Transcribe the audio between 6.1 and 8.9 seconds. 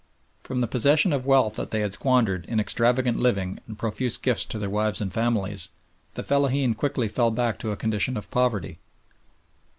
the fellaheen quickly fell back to a condition of poverty.